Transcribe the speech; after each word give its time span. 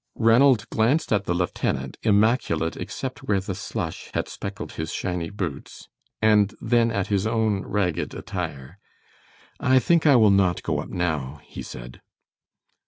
Ranald 0.17 0.67
glanced 0.71 1.13
at 1.13 1.25
the 1.25 1.33
lieutenant, 1.35 1.95
immaculate 2.01 2.75
except 2.75 3.19
where 3.21 3.39
the 3.39 3.53
slush 3.53 4.09
had 4.15 4.27
speckled 4.27 4.71
his 4.71 4.91
shiny 4.91 5.29
boots, 5.29 5.89
and 6.23 6.55
then 6.59 6.89
at 6.89 7.05
his 7.13 7.27
own 7.27 7.61
ragged 7.67 8.15
attire. 8.15 8.79
"I 9.59 9.77
think 9.77 10.07
I 10.07 10.15
will 10.15 10.31
not 10.33 10.63
go 10.63 10.79
up 10.79 10.89
now," 10.89 11.39
he 11.45 11.61
said. 11.61 12.01